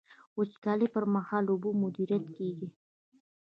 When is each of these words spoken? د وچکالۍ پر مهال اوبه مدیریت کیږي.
د 0.03 0.03
وچکالۍ 0.37 0.87
پر 0.95 1.03
مهال 1.15 1.45
اوبه 1.49 1.69
مدیریت 1.83 2.25
کیږي. 2.37 2.67